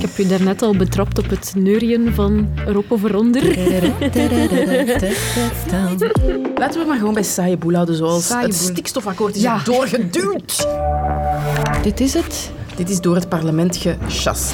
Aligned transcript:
Ik 0.00 0.06
heb 0.06 0.16
je 0.16 0.26
daarnet 0.26 0.62
al 0.62 0.76
betrapt 0.76 1.18
op 1.18 1.30
het 1.30 1.52
neurien 1.56 2.14
van 2.14 2.48
erop 2.66 2.90
of 2.90 3.02
eronder. 3.02 3.42
Laten 6.54 6.80
we 6.80 6.84
maar 6.86 6.98
gewoon 6.98 7.14
bij 7.14 7.22
saaie 7.22 7.56
boel 7.56 7.74
houden, 7.74 7.94
zoals 7.94 8.26
Saaie 8.26 8.46
het 8.46 8.58
boel. 8.58 8.68
stikstofakkoord 8.68 9.36
is 9.36 9.42
Ja. 9.42 9.58
doorgeduwd. 9.64 10.66
Dit 11.82 12.00
is 12.00 12.14
het. 12.14 12.50
Dit 12.76 12.90
is 12.90 13.00
door 13.00 13.14
het 13.14 13.28
parlement 13.28 13.76
gechast. 13.76 14.52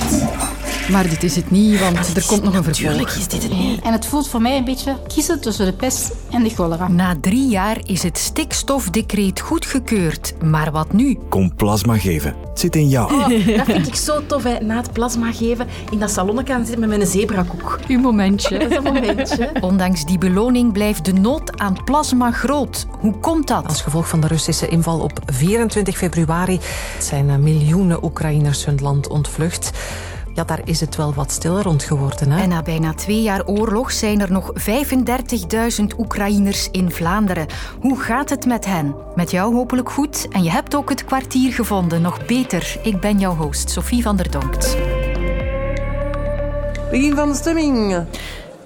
Maar 0.90 1.08
dit 1.08 1.22
is 1.22 1.36
het 1.36 1.50
niet, 1.50 1.80
want 1.80 2.16
er 2.16 2.26
komt 2.26 2.42
nog 2.42 2.54
een 2.54 2.62
vervolg. 2.62 2.90
Tuurlijk 2.90 3.10
is 3.10 3.28
dit 3.28 3.42
het 3.42 3.52
niet. 3.52 3.80
En 3.80 3.92
het 3.92 4.06
voelt 4.06 4.28
voor 4.28 4.40
mij 4.40 4.56
een 4.56 4.64
beetje 4.64 4.96
kiezen 5.06 5.40
tussen 5.40 5.66
de 5.66 5.72
pest 5.72 6.12
en 6.30 6.42
de 6.42 6.50
cholera. 6.50 6.88
Na 6.88 7.14
drie 7.20 7.48
jaar 7.48 7.78
is 7.82 8.02
het 8.02 8.18
stikstofdecreet 8.18 9.40
goedgekeurd. 9.40 10.34
Maar 10.44 10.70
wat 10.70 10.92
nu? 10.92 11.18
Kom 11.28 11.54
plasma 11.54 11.98
geven. 11.98 12.34
Het 12.48 12.60
zit 12.60 12.76
in 12.76 12.88
jou. 12.88 13.18
Dat 13.56 13.64
vind 13.64 13.86
ik 13.86 13.94
zo 13.94 14.26
tof, 14.26 14.42
hè. 14.42 14.58
na 14.60 14.76
het 14.76 14.92
plasma 14.92 15.32
geven 15.32 15.66
in 15.90 15.98
dat 15.98 16.10
salon 16.10 16.44
kan 16.44 16.66
zitten 16.66 16.80
met 16.88 16.88
mijn 16.88 17.06
zebrakoek. 17.06 17.78
Uw 17.88 18.00
momentje. 18.00 18.58
Dat 18.58 18.70
is 18.70 18.76
een 18.76 18.82
momentje. 18.82 19.50
Ondanks 19.60 20.04
die 20.04 20.18
beloning 20.18 20.72
blijft 20.72 21.04
de 21.04 21.12
nood 21.12 21.58
aan 21.58 21.84
plasma 21.84 22.30
groot. 22.30 22.86
Hoe 23.00 23.18
komt 23.18 23.48
dat? 23.48 23.66
Als 23.66 23.82
gevolg 23.82 24.08
van 24.08 24.20
de 24.20 24.26
Russische 24.26 24.68
inval 24.68 25.00
op 25.00 25.18
24 25.26 25.96
februari 25.96 26.60
zijn 26.98 27.42
miljoenen 27.42 28.04
Oekraïners 28.04 28.64
hun 28.64 28.78
land 28.80 29.08
ontvlucht. 29.08 29.70
Ja, 30.36 30.44
daar 30.44 30.60
is 30.64 30.80
het 30.80 30.96
wel 30.96 31.14
wat 31.14 31.32
stiller 31.32 31.62
rond 31.62 31.82
geworden. 31.82 32.30
Hè? 32.30 32.42
En 32.42 32.48
na 32.48 32.62
bijna 32.62 32.94
twee 32.94 33.22
jaar 33.22 33.46
oorlog 33.46 33.92
zijn 33.92 34.20
er 34.20 34.32
nog 34.32 34.52
35.000 35.78 35.84
Oekraïners 35.98 36.68
in 36.70 36.90
Vlaanderen. 36.90 37.46
Hoe 37.80 38.00
gaat 38.00 38.30
het 38.30 38.46
met 38.46 38.64
hen? 38.64 38.94
Met 39.14 39.30
jou 39.30 39.54
hopelijk 39.54 39.90
goed. 39.90 40.28
En 40.30 40.42
je 40.42 40.50
hebt 40.50 40.74
ook 40.74 40.88
het 40.88 41.04
kwartier 41.04 41.52
gevonden. 41.52 42.02
Nog 42.02 42.26
beter. 42.26 42.76
Ik 42.82 43.00
ben 43.00 43.18
jouw 43.18 43.34
host, 43.34 43.70
Sophie 43.70 44.02
van 44.02 44.16
der 44.16 44.30
Donkt. 44.30 44.76
Begin 46.90 47.14
van 47.14 47.28
de 47.28 47.34
stemming. 47.34 48.04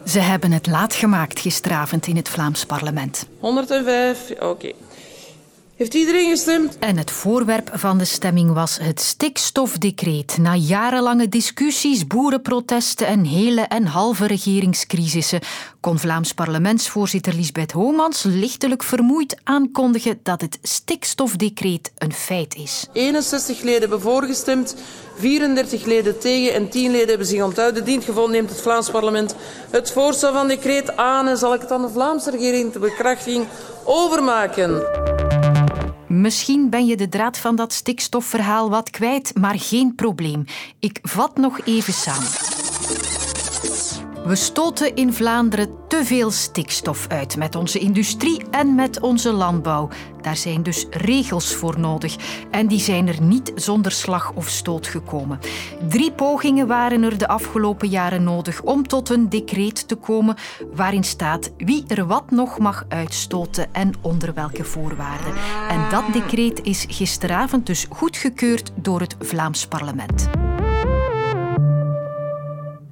Ze 0.05 0.21
hebben 0.21 0.53
het 0.53 0.67
laat 0.67 0.95
gemaakt 0.95 1.41
gisteravond 1.41 2.07
in 2.07 2.17
het 2.17 2.29
Vlaams 2.29 2.67
parlement. 2.67 3.27
105. 3.39 4.33
Oké. 4.41 4.73
Heeft 5.81 5.95
iedereen 5.95 6.31
gestemd? 6.31 6.79
En 6.79 6.97
het 6.97 7.11
voorwerp 7.11 7.71
van 7.73 7.99
de 7.99 8.05
stemming 8.05 8.53
was 8.53 8.79
het 8.83 9.01
stikstofdecreet. 9.01 10.39
Na 10.39 10.55
jarenlange 10.55 11.29
discussies, 11.29 12.07
boerenprotesten 12.07 13.07
en 13.07 13.25
hele 13.25 13.61
en 13.61 13.87
halve 13.87 14.27
regeringscrisissen 14.27 15.41
kon 15.81 15.99
Vlaams 15.99 16.33
parlementsvoorzitter 16.33 17.35
Lisbeth 17.35 17.73
Homans 17.73 18.23
lichtelijk 18.23 18.83
vermoeid 18.83 19.41
aankondigen 19.45 20.21
dat 20.23 20.41
het 20.41 20.59
stikstofdecreet 20.63 21.93
een 21.99 22.13
feit 22.13 22.55
is. 22.55 22.87
61 22.93 23.63
leden 23.63 23.81
hebben 23.81 24.01
voorgestemd, 24.01 24.77
34 25.17 25.85
leden 25.85 26.19
tegen 26.19 26.55
en 26.55 26.69
10 26.69 26.91
leden 26.91 27.09
hebben 27.09 27.27
zich 27.27 27.43
onthouden. 27.43 27.85
Dient 27.85 28.05
gevolg 28.05 28.31
neemt 28.31 28.51
het 28.51 28.61
Vlaams 28.61 28.91
parlement 28.91 29.35
het 29.71 29.91
voorstel 29.91 30.33
van 30.33 30.49
decreet 30.49 30.97
aan 30.97 31.29
en 31.29 31.37
zal 31.37 31.55
ik 31.55 31.61
het 31.61 31.71
aan 31.71 31.83
de 31.83 31.89
Vlaamse 31.89 32.31
regering 32.31 32.73
ter 32.73 32.81
bekrachtiging 32.81 33.47
overmaken. 33.85 34.83
Misschien 36.11 36.71
ben 36.71 36.87
je 36.87 36.97
de 36.97 37.09
draad 37.09 37.39
van 37.39 37.57
dat 37.57 37.73
stikstofverhaal 37.73 38.71
wat 38.71 38.91
kwijt, 38.91 39.35
maar 39.35 39.59
geen 39.59 39.95
probleem. 39.95 40.45
Ik 40.79 40.99
vat 41.03 41.37
nog 41.37 41.61
even 41.65 41.93
samen. 41.93 43.20
We 44.25 44.35
stoten 44.35 44.95
in 44.95 45.13
Vlaanderen 45.13 45.69
te 45.89 46.05
veel 46.05 46.31
stikstof 46.31 47.07
uit 47.09 47.37
met 47.37 47.55
onze 47.55 47.79
industrie 47.79 48.43
en 48.51 48.75
met 48.75 49.01
onze 49.01 49.33
landbouw. 49.33 49.89
Daar 50.21 50.37
zijn 50.37 50.63
dus 50.63 50.87
regels 50.91 51.55
voor 51.55 51.79
nodig. 51.79 52.17
En 52.51 52.67
die 52.67 52.81
zijn 52.81 53.09
er 53.09 53.23
niet 53.23 53.53
zonder 53.55 53.93
slag 53.93 54.33
of 54.35 54.49
stoot 54.49 54.87
gekomen. 54.87 55.39
Drie 55.89 56.13
pogingen 56.13 56.67
waren 56.67 57.03
er 57.03 57.19
de 57.19 57.29
afgelopen 57.29 57.89
jaren 57.89 58.23
nodig 58.23 58.63
om 58.63 58.89
tot 58.89 59.11
een 59.11 59.29
decreet 59.29 59.89
te 59.89 59.95
komen 59.95 60.37
waarin 60.73 61.05
staat 61.05 61.51
wie 61.57 61.85
er 61.87 62.07
wat 62.07 62.31
nog 62.31 62.59
mag 62.59 62.85
uitstoten 62.89 63.75
en 63.75 63.93
onder 64.01 64.35
welke 64.35 64.65
voorwaarden. 64.65 65.35
En 65.69 65.91
dat 65.91 66.05
decreet 66.13 66.63
is 66.63 66.85
gisteravond 66.89 67.67
dus 67.67 67.87
goedgekeurd 67.91 68.71
door 68.75 69.01
het 69.01 69.17
Vlaams 69.19 69.67
parlement. 69.67 70.50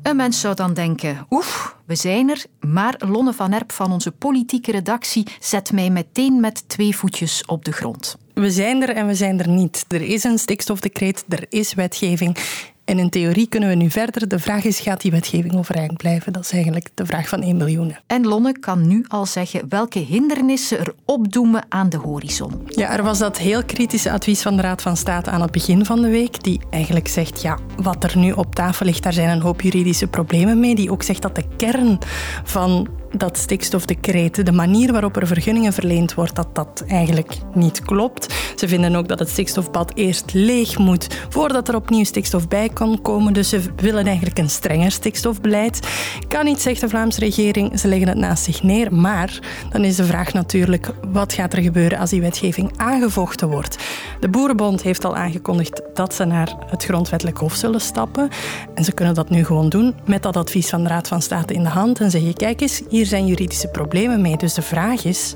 Een 0.09 0.17
mens 0.17 0.41
zou 0.41 0.55
dan 0.55 0.75
denken, 0.75 1.27
oef, 1.31 1.77
we 1.87 1.95
zijn 1.95 2.31
er, 2.31 2.45
maar 2.61 2.95
Lonne 2.99 3.33
van 3.33 3.53
Erp 3.53 3.73
van 3.73 3.93
onze 3.93 4.11
politieke 4.11 4.73
redactie 4.73 5.27
zet 5.41 5.73
mij 5.73 5.91
meteen 5.91 6.41
met 6.41 6.69
twee 6.69 6.97
voetjes 6.97 7.45
op 7.47 7.65
de 7.65 7.73
grond. 7.73 8.17
We 8.35 8.51
zijn 8.51 8.83
er 8.83 8.89
en 8.89 9.07
we 9.07 9.15
zijn 9.15 9.41
er 9.41 9.49
niet. 9.49 9.85
Er 9.89 10.03
is 10.03 10.25
een 10.25 10.39
stikstofdecreet, 10.39 11.25
er 11.29 11.47
is 11.49 11.75
wetgeving. 11.75 12.39
En 12.89 12.99
in 12.99 13.11
theorie 13.11 13.49
kunnen 13.49 13.69
we 13.69 13.75
nu 13.75 13.91
verder. 13.91 14.29
De 14.29 14.39
vraag 14.39 14.65
is, 14.65 14.81
gaat 14.81 15.01
die 15.01 15.11
wetgeving 15.11 15.57
overeind 15.57 15.97
blijven? 15.97 16.33
Dat 16.33 16.43
is 16.43 16.53
eigenlijk 16.53 16.89
de 16.95 17.07
vraag 17.07 17.29
van 17.29 17.43
1 17.43 17.57
miljoen. 17.57 17.97
En 18.07 18.27
Lonne 18.27 18.59
kan 18.59 18.87
nu 18.87 19.05
al 19.09 19.27
zeggen 19.27 19.69
welke 19.69 19.99
hindernissen 19.99 20.79
er 20.79 20.95
opdoemen 21.05 21.65
aan 21.69 21.89
de 21.89 21.97
horizon. 21.97 22.63
Ja, 22.67 22.97
er 22.97 23.03
was 23.03 23.19
dat 23.19 23.39
heel 23.39 23.65
kritische 23.65 24.11
advies 24.11 24.43
van 24.43 24.57
de 24.57 24.63
Raad 24.63 24.83
van 24.83 24.97
State 24.97 25.31
aan 25.31 25.41
het 25.43 25.51
begin 25.51 25.85
van 25.85 26.03
de 26.03 26.09
week, 26.09 26.43
die 26.43 26.61
eigenlijk 26.71 27.09
zegt, 27.09 27.43
ja, 27.43 27.59
wat 27.83 28.05
er 28.05 28.19
nu 28.19 28.33
op 28.33 28.55
tafel 28.55 28.87
ligt, 28.87 29.03
daar 29.03 29.13
zijn 29.13 29.29
een 29.29 29.43
hoop 29.43 29.61
juridische 29.61 30.07
problemen 30.07 30.61
mee. 30.61 30.75
Die 30.75 30.91
ook 30.91 31.03
zegt 31.03 31.23
dat 31.23 31.35
de 31.35 31.45
kern 31.57 31.99
van 32.45 32.89
dat 33.17 33.39
stikstofdecreet, 33.39 34.47
de 34.47 34.53
manier 34.53 34.93
waarop 34.93 35.17
er 35.17 35.27
vergunningen 35.27 35.73
verleend 35.73 36.15
wordt, 36.15 36.37
dat 36.37 36.55
dat 36.55 36.85
eigenlijk 36.89 37.33
niet 37.55 37.83
klopt. 37.83 38.35
Ze 38.57 38.69
vinden 38.69 38.95
ook 38.95 39.09
dat 39.09 39.19
het 39.19 39.29
stikstofbad 39.29 39.93
eerst 39.95 40.33
leeg 40.33 40.79
moet 40.79 41.07
voordat 41.29 41.69
er 41.69 41.75
opnieuw 41.75 42.05
stikstof 42.05 42.49
bij 42.49 42.69
kan 42.69 43.03
komen. 43.03 43.33
Dus 43.33 43.49
ze 43.49 43.61
willen 43.77 44.07
eigenlijk 44.07 44.39
een 44.39 44.51
strenger 44.51 44.91
stikstofbeleid. 44.91 45.89
Kan 46.29 46.45
niet, 46.45 46.61
zegt 46.61 46.81
de 46.81 46.89
Vlaamse 46.89 47.21
regering. 47.21 47.79
Ze 47.79 47.89
leggen 47.89 48.09
het 48.09 48.19
naast 48.19 48.45
zich 48.45 48.63
neer. 48.63 48.95
Maar 48.95 49.39
dan 49.71 49.85
is 49.85 49.97
de 49.97 50.05
vraag 50.05 50.33
natuurlijk, 50.33 50.91
wat 51.13 51.33
gaat 51.33 51.53
er 51.53 51.63
gebeuren 51.63 51.99
als 51.99 52.11
die 52.11 52.21
wetgeving 52.21 52.73
aangevochten 52.77 53.49
wordt? 53.49 53.77
De 54.21 54.29
Boerenbond 54.29 54.83
heeft 54.83 55.05
al 55.05 55.17
aangekondigd 55.17 55.83
dat 55.95 56.15
ze 56.15 56.25
naar 56.25 56.57
het 56.67 56.85
grondwettelijk 56.85 57.39
hof 57.39 57.55
zullen 57.55 57.81
stappen. 57.81 58.29
En 58.75 58.85
ze 58.85 58.93
kunnen 58.93 59.15
dat 59.15 59.31
nu 59.31 59.45
gewoon 59.45 59.69
doen 59.69 59.95
met 60.05 60.23
dat 60.23 60.37
advies 60.37 60.69
van 60.69 60.83
de 60.83 60.89
Raad 60.89 61.09
van 61.09 61.23
State 61.23 61.55
in 61.55 61.63
de 61.63 61.69
hand 61.69 62.01
en 62.01 62.11
zeggen, 62.11 62.35
kijk 62.35 62.61
eens, 62.61 62.83
hier 62.99 63.07
zijn 63.07 63.27
juridische 63.27 63.69
problemen 63.69 64.21
mee. 64.21 64.37
Dus 64.37 64.55
de 64.55 64.63
vraag 64.63 65.05
is, 65.05 65.35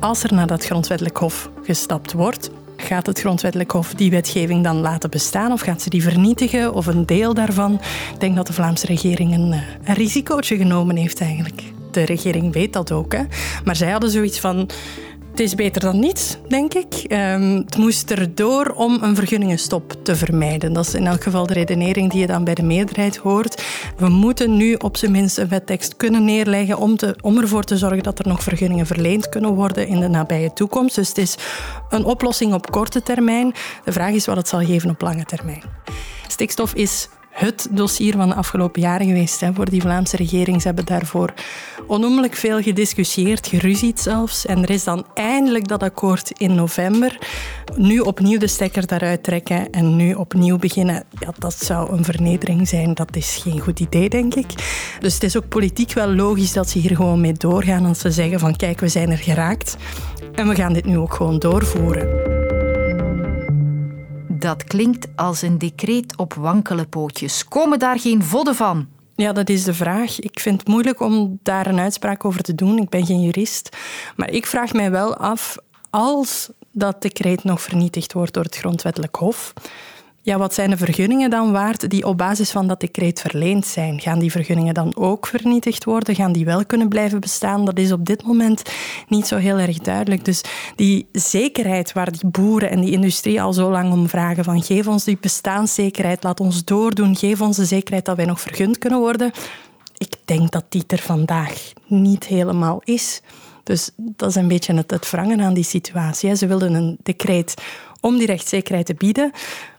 als 0.00 0.22
er 0.22 0.34
naar 0.34 0.46
dat 0.46 0.64
grondwettelijk 0.64 1.16
hof 1.16 1.50
gestapt 1.62 2.12
wordt, 2.12 2.50
gaat 2.76 3.06
het 3.06 3.20
grondwettelijk 3.20 3.70
hof 3.70 3.94
die 3.94 4.10
wetgeving 4.10 4.64
dan 4.64 4.76
laten 4.76 5.10
bestaan 5.10 5.52
of 5.52 5.60
gaat 5.60 5.82
ze 5.82 5.90
die 5.90 6.02
vernietigen 6.02 6.74
of 6.74 6.86
een 6.86 7.06
deel 7.06 7.34
daarvan? 7.34 7.74
Ik 8.12 8.20
denk 8.20 8.36
dat 8.36 8.46
de 8.46 8.52
Vlaamse 8.52 8.86
regering 8.86 9.34
een, 9.34 9.52
eh, 9.52 9.60
een 9.84 9.94
risicootje 9.94 10.56
genomen 10.56 10.96
heeft 10.96 11.20
eigenlijk. 11.20 11.62
De 11.90 12.02
regering 12.02 12.52
weet 12.52 12.72
dat 12.72 12.92
ook, 12.92 13.12
hè? 13.12 13.22
maar 13.64 13.76
zij 13.76 13.90
hadden 13.90 14.10
zoiets 14.10 14.40
van. 14.40 14.68
Het 15.34 15.42
is 15.42 15.54
beter 15.54 15.80
dan 15.80 15.98
niets, 15.98 16.36
denk 16.48 16.74
ik. 16.74 16.94
Ehm, 16.94 17.56
het 17.56 17.76
moest 17.76 18.10
erdoor 18.10 18.66
om 18.66 19.02
een 19.02 19.14
vergunningenstop 19.14 19.94
te 20.02 20.16
vermijden. 20.16 20.72
Dat 20.72 20.86
is 20.86 20.94
in 20.94 21.06
elk 21.06 21.22
geval 21.22 21.46
de 21.46 21.52
redenering 21.52 22.10
die 22.10 22.20
je 22.20 22.26
dan 22.26 22.44
bij 22.44 22.54
de 22.54 22.62
meerderheid 22.62 23.16
hoort. 23.16 23.64
We 23.96 24.08
moeten 24.08 24.56
nu 24.56 24.74
op 24.74 24.96
zijn 24.96 25.10
minst 25.10 25.38
een 25.38 25.48
wettekst 25.48 25.96
kunnen 25.96 26.24
neerleggen 26.24 26.78
om, 26.78 26.96
te, 26.96 27.16
om 27.20 27.38
ervoor 27.38 27.64
te 27.64 27.76
zorgen 27.76 28.02
dat 28.02 28.18
er 28.18 28.28
nog 28.28 28.42
vergunningen 28.42 28.86
verleend 28.86 29.28
kunnen 29.28 29.54
worden 29.54 29.86
in 29.86 30.00
de 30.00 30.08
nabije 30.08 30.52
toekomst. 30.52 30.94
Dus 30.94 31.08
het 31.08 31.18
is 31.18 31.36
een 31.88 32.04
oplossing 32.04 32.54
op 32.54 32.70
korte 32.70 33.02
termijn. 33.02 33.54
De 33.84 33.92
vraag 33.92 34.12
is 34.12 34.26
wat 34.26 34.36
het 34.36 34.48
zal 34.48 34.64
geven 34.64 34.90
op 34.90 35.00
lange 35.00 35.24
termijn. 35.24 35.62
Stikstof 36.28 36.74
is 36.74 37.08
het 37.34 37.68
dossier 37.70 38.12
van 38.12 38.28
de 38.28 38.34
afgelopen 38.34 38.80
jaren 38.80 39.06
geweest 39.06 39.40
hè, 39.40 39.52
voor 39.54 39.70
die 39.70 39.80
Vlaamse 39.80 40.16
regering. 40.16 40.60
Ze 40.60 40.66
hebben 40.66 40.86
daarvoor 40.86 41.32
onnoemelijk 41.86 42.34
veel 42.34 42.62
gediscussieerd, 42.62 43.46
geruzied 43.46 44.00
zelfs. 44.00 44.46
En 44.46 44.62
er 44.62 44.70
is 44.70 44.84
dan 44.84 45.06
eindelijk 45.14 45.68
dat 45.68 45.82
akkoord 45.82 46.30
in 46.30 46.54
november. 46.54 47.18
Nu 47.76 47.98
opnieuw 47.98 48.38
de 48.38 48.46
stekker 48.46 48.86
daaruit 48.86 49.22
trekken 49.22 49.70
en 49.70 49.96
nu 49.96 50.14
opnieuw 50.14 50.58
beginnen. 50.58 51.04
Ja, 51.18 51.32
dat 51.38 51.54
zou 51.54 51.92
een 51.92 52.04
vernedering 52.04 52.68
zijn. 52.68 52.94
Dat 52.94 53.16
is 53.16 53.40
geen 53.42 53.60
goed 53.60 53.80
idee, 53.80 54.08
denk 54.08 54.34
ik. 54.34 54.50
Dus 55.00 55.14
het 55.14 55.22
is 55.22 55.36
ook 55.36 55.48
politiek 55.48 55.92
wel 55.92 56.14
logisch 56.14 56.52
dat 56.52 56.70
ze 56.70 56.78
hier 56.78 56.96
gewoon 56.96 57.20
mee 57.20 57.32
doorgaan. 57.32 57.86
Als 57.86 57.98
ze 57.98 58.10
zeggen 58.10 58.40
van 58.40 58.56
kijk, 58.56 58.80
we 58.80 58.88
zijn 58.88 59.10
er 59.10 59.18
geraakt. 59.18 59.76
En 60.34 60.48
we 60.48 60.54
gaan 60.54 60.72
dit 60.72 60.84
nu 60.84 60.98
ook 60.98 61.14
gewoon 61.14 61.38
doorvoeren. 61.38 62.33
Dat 64.44 64.64
klinkt 64.64 65.08
als 65.16 65.42
een 65.42 65.58
decreet 65.58 66.16
op 66.16 66.34
wankele 66.34 66.86
pootjes. 66.86 67.48
Komen 67.48 67.78
daar 67.78 68.00
geen 68.00 68.22
vodden 68.22 68.54
van? 68.54 68.88
Ja, 69.14 69.32
dat 69.32 69.48
is 69.48 69.64
de 69.64 69.74
vraag. 69.74 70.20
Ik 70.20 70.40
vind 70.40 70.60
het 70.60 70.68
moeilijk 70.68 71.00
om 71.00 71.38
daar 71.42 71.66
een 71.66 71.78
uitspraak 71.78 72.24
over 72.24 72.42
te 72.42 72.54
doen. 72.54 72.78
Ik 72.78 72.88
ben 72.88 73.06
geen 73.06 73.20
jurist. 73.20 73.76
Maar 74.16 74.30
ik 74.30 74.46
vraag 74.46 74.72
mij 74.72 74.90
wel 74.90 75.16
af, 75.16 75.56
als 75.90 76.50
dat 76.72 77.02
decreet 77.02 77.44
nog 77.44 77.62
vernietigd 77.62 78.12
wordt 78.12 78.32
door 78.32 78.42
het 78.44 78.56
Grondwettelijk 78.56 79.16
Hof, 79.16 79.52
ja, 80.24 80.38
wat 80.38 80.54
zijn 80.54 80.70
de 80.70 80.76
vergunningen 80.76 81.30
dan 81.30 81.52
waard 81.52 81.90
die 81.90 82.06
op 82.06 82.18
basis 82.18 82.50
van 82.50 82.66
dat 82.66 82.80
decreet 82.80 83.20
verleend 83.20 83.66
zijn? 83.66 84.00
Gaan 84.00 84.18
die 84.18 84.30
vergunningen 84.30 84.74
dan 84.74 84.96
ook 84.96 85.26
vernietigd 85.26 85.84
worden? 85.84 86.14
Gaan 86.14 86.32
die 86.32 86.44
wel 86.44 86.66
kunnen 86.66 86.88
blijven 86.88 87.20
bestaan? 87.20 87.64
Dat 87.64 87.78
is 87.78 87.92
op 87.92 88.06
dit 88.06 88.22
moment 88.22 88.62
niet 89.08 89.26
zo 89.26 89.36
heel 89.36 89.58
erg 89.58 89.78
duidelijk. 89.78 90.24
Dus 90.24 90.40
die 90.76 91.06
zekerheid 91.12 91.92
waar 91.92 92.12
die 92.12 92.26
boeren 92.30 92.70
en 92.70 92.80
die 92.80 92.92
industrie 92.92 93.42
al 93.42 93.52
zo 93.52 93.70
lang 93.70 93.92
om 93.92 94.08
vragen 94.08 94.44
van 94.44 94.62
geef 94.62 94.86
ons 94.86 95.04
die 95.04 95.18
bestaanszekerheid, 95.20 96.22
laat 96.22 96.40
ons 96.40 96.64
doordoen, 96.64 97.16
geef 97.16 97.40
ons 97.40 97.56
de 97.56 97.64
zekerheid 97.64 98.04
dat 98.04 98.16
wij 98.16 98.26
nog 98.26 98.40
vergund 98.40 98.78
kunnen 98.78 98.98
worden. 98.98 99.30
Ik 99.98 100.14
denk 100.24 100.50
dat 100.50 100.64
die 100.68 100.84
er 100.86 100.98
vandaag 100.98 101.72
niet 101.86 102.26
helemaal 102.26 102.80
is. 102.84 103.20
Dus 103.62 103.90
dat 103.96 104.28
is 104.28 104.34
een 104.34 104.48
beetje 104.48 104.74
het, 104.74 104.90
het 104.90 105.10
wrangen 105.10 105.40
aan 105.40 105.54
die 105.54 105.64
situatie. 105.64 106.36
Ze 106.36 106.46
wilden 106.46 106.74
een 106.74 106.98
decreet 107.02 107.54
om 108.00 108.18
die 108.18 108.26
rechtszekerheid 108.26 108.86
te 108.86 108.94
bieden. 108.94 109.32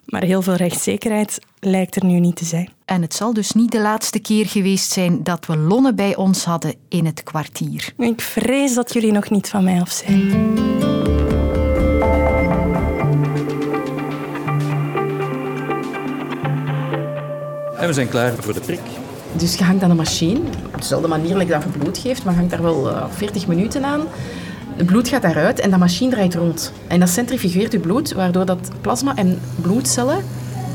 Maar 0.06 0.24
heel 0.24 0.42
veel 0.42 0.54
rechtszekerheid 0.54 1.40
lijkt 1.60 1.96
er 1.96 2.06
nu 2.06 2.20
niet 2.20 2.36
te 2.36 2.46
zijn. 2.46 2.70
En 2.86 3.02
het 3.02 3.14
zal 3.14 3.34
dus 3.34 3.52
niet 3.52 3.72
de 3.72 3.82
laatste 3.82 4.20
keer 4.20 4.46
geweest 4.46 4.92
zijn 4.92 5.24
dat 5.24 5.46
we 5.46 5.58
Lonne 5.58 5.94
bij 5.94 6.16
ons 6.16 6.46
hadden 6.46 6.76
in 6.90 7.06
het 7.06 7.24
kwartier. 7.24 7.94
Ik 7.98 8.22
vrees 8.22 8.74
dat 8.74 8.94
jullie 8.94 9.12
nog 9.12 9.30
niet 9.30 9.50
van 9.50 9.64
mij 9.64 9.82
af 9.82 9.92
zijn. 9.92 10.32
En 17.78 17.88
we 17.88 17.94
zijn 17.94 18.10
klaar 18.10 18.34
voor 18.34 18.54
de 18.54 18.60
prik. 18.60 18.80
Dus 19.38 19.56
je 19.56 19.64
hangt 19.64 19.84
aan 19.84 19.90
de 19.90 19.96
machine, 19.96 20.40
op 20.74 20.80
dezelfde 20.80 21.08
manier 21.08 21.48
dat 21.48 21.48
je 21.48 21.70
bloed 21.78 21.98
geeft, 21.98 22.24
maar 22.24 22.34
je 22.34 22.40
hangt 22.40 22.54
daar 22.54 22.64
wel 22.64 22.90
uh, 22.90 23.06
40 23.10 23.48
minuten 23.48 23.86
aan. 23.86 24.02
Het 24.76 24.86
bloed 24.86 25.08
gaat 25.08 25.22
daaruit 25.22 25.60
en 25.60 25.70
dat 25.70 25.80
machine 25.80 26.12
draait 26.12 26.36
rond. 26.36 26.72
En 26.88 27.00
dat 27.00 27.10
centrifugeert 27.10 27.72
je 27.72 27.80
bloed, 27.80 28.14
waardoor 28.14 28.46
dat 28.46 28.72
plasma 28.82 29.16
en 29.16 29.40
bloedcellen 29.62 30.24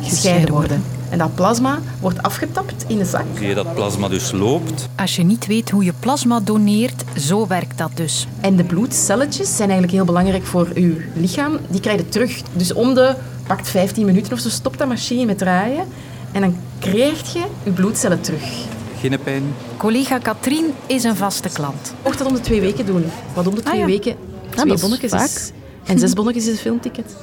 gescheiden 0.03 0.55
worden. 0.55 0.83
En 1.11 1.19
dat 1.19 1.35
plasma 1.35 1.79
wordt 2.01 2.23
afgetapt 2.23 2.85
in 2.87 2.99
de 2.99 3.05
zak. 3.05 3.25
Zie 3.37 3.49
je 3.49 3.55
dat 3.55 3.75
plasma 3.75 4.09
dus 4.09 4.33
loopt? 4.33 4.89
Als 4.97 5.17
je 5.17 5.23
niet 5.23 5.47
weet 5.47 5.71
hoe 5.71 5.85
je 5.85 5.93
plasma 6.01 6.41
doneert, 6.41 7.05
zo 7.17 7.47
werkt 7.47 7.79
dat 7.79 7.91
dus. 7.95 8.27
En 8.41 8.57
de 8.57 8.65
bloedcelletjes 8.65 9.57
zijn 9.57 9.71
eigenlijk 9.71 9.93
heel 9.93 10.05
belangrijk 10.05 10.45
voor 10.47 10.81
je 10.81 11.05
lichaam. 11.15 11.59
Die 11.69 11.81
krijg 11.81 11.99
je 11.99 12.09
terug. 12.09 12.43
Dus 12.53 12.73
om 12.73 12.95
de 12.95 13.15
pakt 13.47 13.69
15 13.69 14.05
minuten 14.05 14.33
of 14.33 14.39
zo 14.39 14.49
stopt 14.49 14.79
dat 14.79 14.89
machine 14.89 15.25
met 15.25 15.39
draaien. 15.39 15.85
En 16.33 16.41
dan 16.41 16.57
krijg 16.79 17.33
je 17.33 17.45
je 17.63 17.71
bloedcellen 17.71 18.21
terug. 18.21 18.79
Geen 19.01 19.19
pijn? 19.25 19.43
Collega 19.77 20.19
Katrien 20.19 20.67
is 20.87 21.05
een 21.05 21.17
vaste 21.17 21.49
klant. 21.49 21.95
Mocht 22.05 22.19
dat 22.19 22.27
om 22.27 22.35
de 22.35 22.41
twee 22.41 22.61
weken 22.61 22.87
doen. 22.87 23.05
Wat 23.35 23.47
om 23.47 23.55
de 23.55 23.61
twee 23.63 23.73
Ah, 23.75 23.81
ja. 23.81 23.87
weken 23.87 24.17
Ja, 24.57 24.63
twee 24.63 24.79
bonnetjes 24.79 25.11
vaak. 25.11 25.25
is. 25.29 25.53
En 25.85 25.99
zes 25.99 26.13
bonnetjes 26.13 26.45
is 26.47 26.51
een 26.53 26.57
filmticket. 26.59 27.17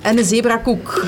En 0.00 0.18
een 0.18 0.24
zebrakoek. 0.24 1.04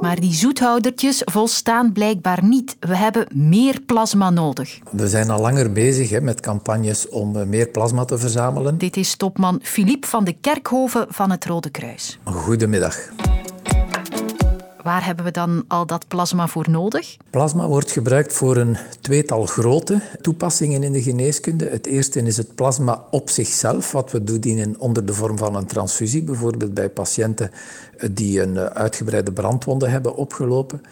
Maar 0.00 0.20
die 0.20 0.34
zoethoudertjes 0.34 1.22
volstaan 1.24 1.92
blijkbaar 1.92 2.44
niet. 2.44 2.76
We 2.80 2.96
hebben 2.96 3.26
meer 3.34 3.80
plasma 3.86 4.30
nodig. 4.30 4.78
We 4.92 5.08
zijn 5.08 5.30
al 5.30 5.40
langer 5.40 5.72
bezig 5.72 6.10
hè, 6.10 6.20
met 6.20 6.40
campagnes 6.40 7.08
om 7.08 7.36
eh, 7.36 7.46
meer 7.46 7.68
plasma 7.68 8.04
te 8.04 8.18
verzamelen. 8.18 8.78
Dit 8.78 8.96
is 8.96 9.16
topman 9.16 9.58
Philippe 9.62 10.06
van 10.06 10.24
de 10.24 10.32
Kerkhoven 10.40 11.06
van 11.08 11.30
het 11.30 11.44
Rode 11.44 11.70
Kruis. 11.70 12.18
Goedemiddag. 12.24 12.96
Waar 14.86 15.04
hebben 15.04 15.24
we 15.24 15.30
dan 15.30 15.64
al 15.68 15.86
dat 15.86 16.08
plasma 16.08 16.46
voor 16.46 16.70
nodig? 16.70 17.16
Plasma 17.30 17.66
wordt 17.66 17.90
gebruikt 17.90 18.32
voor 18.32 18.56
een 18.56 18.76
tweetal 19.00 19.46
grote 19.46 20.00
toepassingen 20.20 20.82
in 20.82 20.92
de 20.92 21.02
geneeskunde. 21.02 21.68
Het 21.68 21.86
eerste 21.86 22.20
is 22.20 22.36
het 22.36 22.54
plasma 22.54 23.04
op 23.10 23.30
zichzelf, 23.30 23.92
wat 23.92 24.10
we 24.10 24.24
toedienen 24.24 24.74
onder 24.78 25.06
de 25.06 25.14
vorm 25.14 25.38
van 25.38 25.54
een 25.54 25.66
transfusie, 25.66 26.22
bijvoorbeeld 26.22 26.74
bij 26.74 26.88
patiënten 26.88 27.50
die 28.10 28.42
een 28.42 28.56
eh, 28.56 28.64
uitgebreide 28.64 29.32
brandwonde 29.32 29.88
hebben 29.88 30.16
opgelopen. 30.16 30.82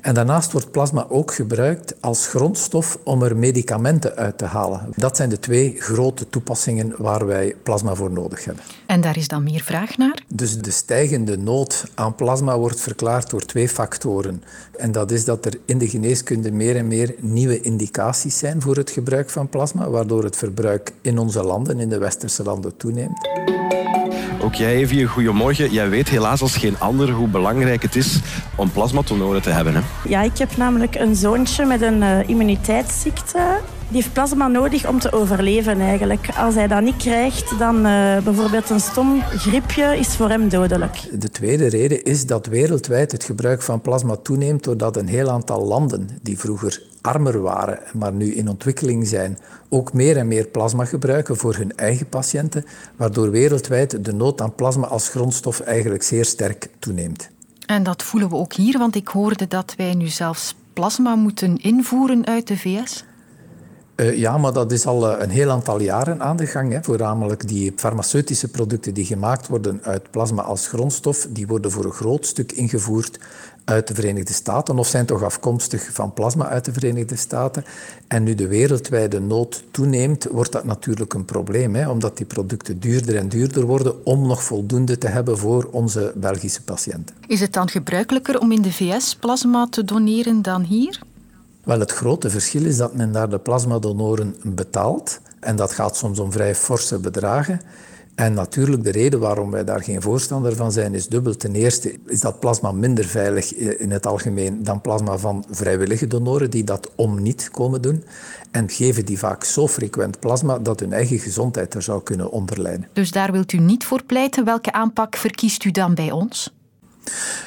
En 0.00 0.14
daarnaast 0.14 0.52
wordt 0.52 0.70
plasma 0.70 1.06
ook 1.08 1.34
gebruikt 1.34 1.94
als 2.00 2.26
grondstof 2.26 2.98
om 3.04 3.22
er 3.22 3.36
medicamenten 3.36 4.16
uit 4.16 4.38
te 4.38 4.44
halen. 4.44 4.92
Dat 4.96 5.16
zijn 5.16 5.28
de 5.28 5.38
twee 5.38 5.74
grote 5.78 6.28
toepassingen 6.28 6.94
waar 6.96 7.26
wij 7.26 7.54
plasma 7.62 7.94
voor 7.94 8.10
nodig 8.10 8.44
hebben. 8.44 8.64
En 8.86 9.00
daar 9.00 9.16
is 9.16 9.28
dan 9.28 9.42
meer 9.42 9.62
vraag 9.62 9.96
naar? 9.96 10.22
Dus 10.28 10.58
de 10.58 10.70
stijgende 10.70 11.38
nood 11.38 11.84
aan 11.94 12.14
plasma 12.14 12.58
wordt 12.58 12.80
verklaard 12.80 13.30
door 13.38 13.46
twee 13.46 13.68
factoren. 13.68 14.42
En 14.76 14.92
dat 14.92 15.10
is 15.10 15.24
dat 15.24 15.44
er 15.44 15.54
in 15.64 15.78
de 15.78 15.88
geneeskunde 15.88 16.52
meer 16.52 16.76
en 16.76 16.86
meer 16.86 17.14
nieuwe 17.20 17.60
indicaties 17.60 18.38
zijn 18.38 18.62
voor 18.62 18.76
het 18.76 18.90
gebruik 18.90 19.30
van 19.30 19.48
plasma, 19.48 19.90
waardoor 19.90 20.24
het 20.24 20.36
verbruik 20.36 20.92
in 21.00 21.18
onze 21.18 21.42
landen, 21.42 21.80
in 21.80 21.88
de 21.88 21.98
westerse 21.98 22.42
landen, 22.42 22.76
toeneemt. 22.76 23.28
Ook 24.42 24.54
jij, 24.54 24.74
Evie, 24.74 25.06
goedemorgen. 25.06 25.72
Jij 25.72 25.88
weet 25.88 26.08
helaas 26.08 26.40
als 26.40 26.56
geen 26.56 26.78
ander 26.78 27.10
hoe 27.10 27.28
belangrijk 27.28 27.82
het 27.82 27.96
is 27.96 28.20
om 28.56 28.70
plasmatonoren 28.70 29.42
te 29.42 29.50
hebben. 29.50 29.74
Hè? 29.74 29.80
Ja, 30.08 30.22
ik 30.22 30.38
heb 30.38 30.56
namelijk 30.56 30.94
een 30.94 31.16
zoontje 31.16 31.64
met 31.64 31.82
een 31.82 32.02
eh, 32.02 32.28
immuniteitsziekte. 32.28 33.60
Die 33.90 34.02
heeft 34.02 34.12
plasma 34.12 34.48
nodig 34.48 34.88
om 34.88 34.98
te 34.98 35.12
overleven 35.12 35.80
eigenlijk. 35.80 36.28
Als 36.36 36.54
hij 36.54 36.66
dat 36.66 36.82
niet 36.82 36.96
krijgt, 36.96 37.58
dan 37.58 37.76
eh, 37.86 38.22
bijvoorbeeld 38.22 38.70
een 38.70 38.80
stom 38.80 39.22
griepje 39.22 39.98
is 39.98 40.08
voor 40.08 40.28
hem 40.28 40.48
dodelijk. 40.48 41.20
De 41.20 41.30
tweede 41.30 41.68
reden 41.68 42.04
is 42.04 42.26
dat 42.26 42.46
wereldwijd 42.46 43.12
het 43.12 43.24
gebruik 43.24 43.62
van 43.62 43.80
plasma 43.80 44.16
toeneemt 44.16 44.64
doordat 44.64 44.96
een 44.96 45.08
heel 45.08 45.30
aantal 45.30 45.64
landen 45.64 46.08
die 46.22 46.38
vroeger 46.38 46.82
armer 47.00 47.40
waren, 47.40 47.78
maar 47.92 48.12
nu 48.12 48.34
in 48.34 48.48
ontwikkeling 48.48 49.06
zijn, 49.06 49.38
ook 49.68 49.92
meer 49.92 50.16
en 50.16 50.28
meer 50.28 50.46
plasma 50.46 50.84
gebruiken 50.84 51.36
voor 51.36 51.54
hun 51.54 51.76
eigen 51.76 52.08
patiënten, 52.08 52.64
waardoor 52.96 53.30
wereldwijd 53.30 54.04
de 54.04 54.12
nood 54.12 54.40
aan 54.40 54.54
plasma 54.54 54.86
als 54.86 55.08
grondstof 55.08 55.60
eigenlijk 55.60 56.02
zeer 56.02 56.24
sterk 56.24 56.68
toeneemt. 56.78 57.30
En 57.66 57.82
dat 57.82 58.02
voelen 58.02 58.28
we 58.28 58.36
ook 58.36 58.52
hier, 58.52 58.78
want 58.78 58.94
ik 58.94 59.08
hoorde 59.08 59.48
dat 59.48 59.74
wij 59.76 59.94
nu 59.94 60.08
zelfs 60.08 60.54
plasma 60.72 61.14
moeten 61.14 61.56
invoeren 61.56 62.26
uit 62.26 62.46
de 62.46 62.56
VS. 62.56 63.04
Uh, 64.00 64.18
ja, 64.18 64.38
maar 64.38 64.52
dat 64.52 64.72
is 64.72 64.86
al 64.86 65.10
uh, 65.10 65.20
een 65.20 65.30
heel 65.30 65.50
aantal 65.50 65.80
jaren 65.80 66.22
aan 66.22 66.36
de 66.36 66.46
gang. 66.46 66.72
Hè. 66.72 66.82
Voornamelijk 66.82 67.48
die 67.48 67.72
farmaceutische 67.76 68.48
producten 68.48 68.94
die 68.94 69.04
gemaakt 69.04 69.46
worden 69.46 69.80
uit 69.82 70.10
plasma 70.10 70.42
als 70.42 70.68
grondstof, 70.68 71.26
die 71.30 71.46
worden 71.46 71.70
voor 71.70 71.84
een 71.84 71.92
groot 71.92 72.26
stuk 72.26 72.52
ingevoerd 72.52 73.18
uit 73.64 73.88
de 73.88 73.94
Verenigde 73.94 74.32
Staten 74.32 74.78
of 74.78 74.86
zijn 74.86 75.06
toch 75.06 75.22
afkomstig 75.22 75.90
van 75.92 76.12
plasma 76.12 76.48
uit 76.48 76.64
de 76.64 76.72
Verenigde 76.72 77.16
Staten. 77.16 77.64
En 78.08 78.22
nu 78.22 78.34
de 78.34 78.46
wereldwijde 78.46 79.20
nood 79.20 79.64
toeneemt, 79.70 80.26
wordt 80.30 80.52
dat 80.52 80.64
natuurlijk 80.64 81.14
een 81.14 81.24
probleem, 81.24 81.74
hè, 81.74 81.90
omdat 81.90 82.16
die 82.16 82.26
producten 82.26 82.80
duurder 82.80 83.16
en 83.16 83.28
duurder 83.28 83.66
worden 83.66 84.06
om 84.06 84.26
nog 84.26 84.42
voldoende 84.42 84.98
te 84.98 85.08
hebben 85.08 85.38
voor 85.38 85.68
onze 85.70 86.12
Belgische 86.16 86.62
patiënten. 86.62 87.16
Is 87.26 87.40
het 87.40 87.52
dan 87.52 87.68
gebruikelijker 87.68 88.38
om 88.38 88.52
in 88.52 88.62
de 88.62 88.72
VS 88.72 89.16
plasma 89.16 89.66
te 89.70 89.84
doneren 89.84 90.42
dan 90.42 90.62
hier? 90.62 91.00
Wel, 91.68 91.80
het 91.80 91.92
grote 91.92 92.30
verschil 92.30 92.64
is 92.64 92.76
dat 92.76 92.94
men 92.94 93.12
daar 93.12 93.30
de 93.30 93.38
plasmadonoren 93.38 94.36
betaalt. 94.42 95.20
En 95.40 95.56
dat 95.56 95.72
gaat 95.72 95.96
soms 95.96 96.18
om 96.18 96.32
vrij 96.32 96.54
forse 96.54 96.98
bedragen. 96.98 97.60
En 98.14 98.34
natuurlijk, 98.34 98.84
de 98.84 98.90
reden 98.90 99.20
waarom 99.20 99.50
wij 99.50 99.64
daar 99.64 99.82
geen 99.82 100.02
voorstander 100.02 100.56
van 100.56 100.72
zijn, 100.72 100.94
is 100.94 101.08
dubbel. 101.08 101.36
Ten 101.36 101.54
eerste 101.54 101.98
is 102.06 102.20
dat 102.20 102.40
plasma 102.40 102.72
minder 102.72 103.04
veilig 103.04 103.54
in 103.54 103.90
het 103.90 104.06
algemeen 104.06 104.62
dan 104.62 104.80
plasma 104.80 105.18
van 105.18 105.44
vrijwillige 105.50 106.06
donoren, 106.06 106.50
die 106.50 106.64
dat 106.64 106.90
om 106.94 107.22
niet 107.22 107.50
komen 107.50 107.82
doen. 107.82 108.04
En 108.50 108.70
geven 108.70 109.04
die 109.04 109.18
vaak 109.18 109.44
zo 109.44 109.68
frequent 109.68 110.20
plasma 110.20 110.58
dat 110.58 110.80
hun 110.80 110.92
eigen 110.92 111.18
gezondheid 111.18 111.74
er 111.74 111.82
zou 111.82 112.02
kunnen 112.02 112.30
onder 112.30 112.62
lijden. 112.62 112.88
Dus 112.92 113.10
daar 113.10 113.32
wilt 113.32 113.52
u 113.52 113.58
niet 113.58 113.84
voor 113.84 114.02
pleiten. 114.02 114.44
Welke 114.44 114.72
aanpak 114.72 115.16
verkiest 115.16 115.64
u 115.64 115.70
dan 115.70 115.94
bij 115.94 116.10
ons? 116.10 116.56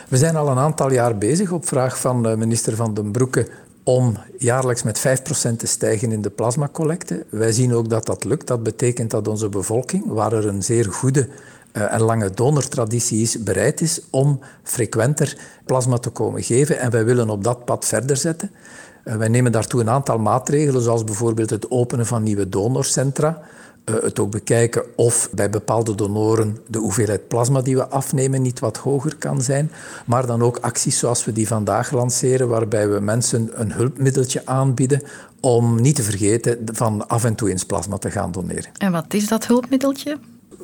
We 0.08 0.18
zijn 0.18 0.36
al 0.36 0.48
een 0.48 0.58
aantal 0.58 0.92
jaar 0.92 1.18
bezig 1.18 1.52
op 1.52 1.68
vraag 1.68 2.00
van 2.00 2.28
eh, 2.28 2.36
minister 2.36 2.76
Van 2.76 2.94
den 2.94 3.12
Broeke 3.12 3.48
om 3.84 4.18
jaarlijks 4.38 4.84
met 4.84 5.00
5% 5.00 5.56
te 5.58 5.68
stijgen 5.68 6.12
in 6.12 6.22
de 6.22 6.30
plasmacollecte. 6.30 7.26
Wij 7.30 7.52
zien 7.52 7.74
ook 7.74 7.90
dat 7.90 8.06
dat 8.06 8.24
lukt. 8.24 8.48
Dat 8.48 8.64
betekent 8.64 9.12
dat 9.12 9.28
onze 9.28 9.50
bevolking, 9.50 10.04
waar 10.08 10.34
er 10.34 10.48
een 10.48 10.64
zeer 10.64 10.86
goede 10.86 11.28
uh, 11.74 11.94
en 11.94 12.02
lange 12.02 12.30
donortraditie 12.30 13.22
is, 13.22 13.44
bereid 13.44 13.82
is 13.82 14.02
om 14.10 14.40
frequenter 14.64 15.38
plasma 15.66 15.98
te 15.98 16.10
komen 16.10 16.44
geven. 16.44 16.80
En 16.80 16.92
wij 16.92 17.06
willen 17.06 17.30
op 17.30 17.44
dat 17.44 17.66
pad 17.66 17.86
verder 17.86 18.18
zetten. 18.18 18.52
Uh, 19.06 19.16
wij 19.16 19.28
nemen 19.28 19.52
daartoe 19.52 19.82
een 19.82 19.90
aantal 19.90 20.18
maatregelen, 20.18 20.82
zoals 20.82 21.04
bijvoorbeeld 21.04 21.50
het 21.50 21.72
openen 21.72 22.06
van 22.06 22.24
nieuwe 22.24 22.50
donorcentra. 22.50 23.42
Uh, 23.86 23.96
het 24.02 24.20
ook 24.20 24.32
bekijken 24.32 24.84
of 24.96 25.30
bij 25.32 25.50
bepaalde 25.50 25.96
donoren 25.96 26.58
de 26.68 26.78
hoeveelheid 26.78 27.28
plasma 27.28 27.62
die 27.62 27.76
we 27.76 27.88
afnemen 27.88 28.42
niet 28.42 28.60
wat 28.60 28.78
hoger 28.78 29.16
kan 29.16 29.42
zijn. 29.42 29.72
Maar 30.06 30.26
dan 30.26 30.42
ook 30.42 30.58
acties 30.58 31.00
zoals 31.00 31.26
we 31.26 31.32
die 31.32 31.48
vandaag 31.48 31.92
lanceren, 31.92 32.48
waarbij 32.48 32.90
we 32.90 33.00
mensen 33.00 33.50
een 33.54 33.72
hulpmiddeltje 33.72 34.46
aanbieden 34.46 35.02
om 35.40 35.82
niet 35.82 35.96
te 35.96 36.04
vergeten 36.04 36.60
van 36.66 37.08
af 37.08 37.24
en 37.24 37.36
toe 37.36 37.50
eens 37.50 37.66
plasma 37.66 37.98
te 37.98 38.12
gaan 38.12 38.32
doneren. 38.32 38.72
En 38.78 38.92
wat 38.92 39.14
is 39.14 39.28
dat 39.28 39.48
hulpmiddeltje? 39.48 40.18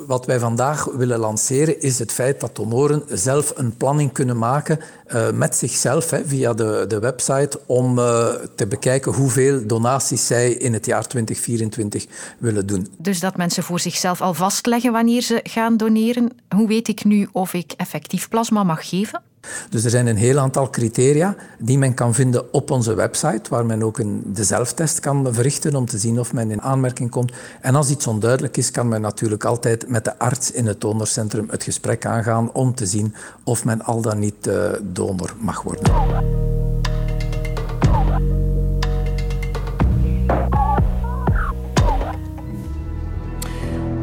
Wat 0.05 0.25
wij 0.25 0.39
vandaag 0.39 0.85
willen 0.85 1.19
lanceren 1.19 1.81
is 1.81 1.99
het 1.99 2.11
feit 2.11 2.39
dat 2.39 2.55
donoren 2.55 3.03
zelf 3.09 3.53
een 3.55 3.77
planning 3.77 4.11
kunnen 4.11 4.37
maken 4.37 4.79
uh, 5.13 5.31
met 5.31 5.55
zichzelf 5.55 6.09
hè, 6.09 6.25
via 6.25 6.53
de, 6.53 6.85
de 6.87 6.99
website 6.99 7.59
om 7.65 7.99
uh, 7.99 8.27
te 8.55 8.67
bekijken 8.67 9.13
hoeveel 9.13 9.67
donaties 9.67 10.27
zij 10.27 10.51
in 10.51 10.73
het 10.73 10.85
jaar 10.85 11.07
2024 11.07 12.05
willen 12.37 12.67
doen. 12.67 12.87
Dus 12.97 13.19
dat 13.19 13.37
mensen 13.37 13.63
voor 13.63 13.79
zichzelf 13.79 14.21
al 14.21 14.33
vastleggen 14.33 14.91
wanneer 14.91 15.21
ze 15.21 15.39
gaan 15.43 15.77
doneren. 15.77 16.31
Hoe 16.55 16.67
weet 16.67 16.87
ik 16.87 17.03
nu 17.03 17.27
of 17.31 17.53
ik 17.53 17.73
effectief 17.77 18.29
plasma 18.29 18.63
mag 18.63 18.89
geven? 18.89 19.21
Dus 19.69 19.83
er 19.83 19.89
zijn 19.89 20.07
een 20.07 20.17
heel 20.17 20.37
aantal 20.37 20.69
criteria 20.69 21.35
die 21.59 21.77
men 21.77 21.93
kan 21.93 22.13
vinden 22.13 22.53
op 22.53 22.71
onze 22.71 22.93
website, 22.93 23.49
waar 23.49 23.65
men 23.65 23.83
ook 23.83 23.99
een, 23.99 24.21
de 24.33 24.43
zelftest 24.43 24.99
kan 24.99 25.27
verrichten 25.33 25.75
om 25.75 25.85
te 25.85 25.97
zien 25.97 26.19
of 26.19 26.33
men 26.33 26.51
in 26.51 26.61
aanmerking 26.61 27.09
komt. 27.09 27.31
En 27.61 27.75
als 27.75 27.89
iets 27.89 28.07
onduidelijk 28.07 28.57
is, 28.57 28.71
kan 28.71 28.87
men 28.87 29.01
natuurlijk 29.01 29.43
altijd 29.43 29.87
met 29.87 30.05
de 30.05 30.19
arts 30.19 30.51
in 30.51 30.65
het 30.65 30.81
donorcentrum 30.81 31.47
het 31.49 31.63
gesprek 31.63 32.05
aangaan 32.05 32.51
om 32.53 32.75
te 32.75 32.85
zien 32.85 33.15
of 33.43 33.65
men 33.65 33.81
al 33.81 34.01
dan 34.01 34.19
niet 34.19 34.47
uh, 34.47 34.71
donor 34.81 35.33
mag 35.39 35.61
worden. 35.61 36.56